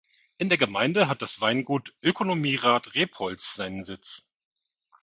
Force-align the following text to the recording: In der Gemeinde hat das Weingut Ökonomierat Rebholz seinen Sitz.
In 0.39 0.49
der 0.49 0.57
Gemeinde 0.57 1.07
hat 1.07 1.21
das 1.21 1.41
Weingut 1.41 1.93
Ökonomierat 2.01 2.95
Rebholz 2.95 3.53
seinen 3.53 3.83
Sitz. 3.83 4.23